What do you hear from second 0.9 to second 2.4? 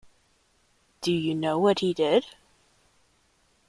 Do you know what he did?